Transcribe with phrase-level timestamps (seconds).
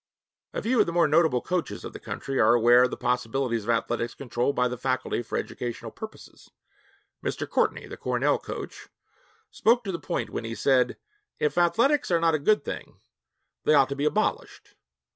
[0.51, 3.65] A few of the more notable coaches of the country are aware of the possibilities
[3.65, 6.49] of athletics controlled by the faculty for educational purposes.
[7.23, 7.47] Mr.
[7.47, 8.89] Courtney, the Cornell coach,
[9.51, 10.97] spoke to the point when he said,
[11.37, 12.99] 'If athletics are not a good thing,
[13.63, 14.73] they ought to be abolished.